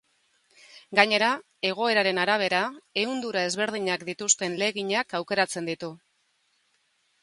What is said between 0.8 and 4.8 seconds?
Gainera, egoeraren arabera, ehundura ezberdinak dituzten